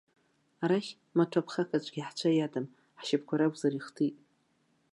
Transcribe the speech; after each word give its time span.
Арахь, 0.63 0.91
маҭәа-ԥхак 1.17 1.69
аӡәгьы 1.75 2.01
ҳцәа 2.07 2.29
иадым, 2.33 2.65
ҳшьапқәа 2.99 3.39
ракәзар 3.39 3.73
ихтит. 3.77 4.15